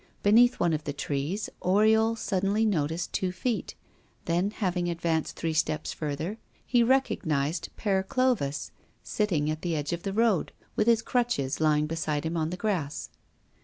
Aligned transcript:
Beneath 0.23 0.59
one 0.59 0.73
of 0.73 0.85
the 0.85 0.93
trees 0.93 1.47
Oriol 1.61 2.17
suddenly 2.17 2.65
noticed 2.65 3.13
two 3.13 3.31
feet, 3.31 3.75
then, 4.25 4.49
having 4.49 4.89
advanced 4.89 5.35
three 5.35 5.53
steps 5.53 5.93
further, 5.93 6.39
he 6.65 6.81
recognized 6.81 7.69
Père 7.77 8.07
Clovis 8.07 8.71
seated 9.03 9.47
at 9.49 9.61
the 9.61 9.75
edge 9.75 9.93
of 9.93 10.01
the 10.01 10.11
road, 10.11 10.53
with 10.75 10.87
his 10.87 11.03
crutches 11.03 11.59
lying 11.61 11.85
beside 11.85 12.25
him 12.25 12.35
on 12.35 12.49
the 12.49 12.57
grass. 12.57 13.11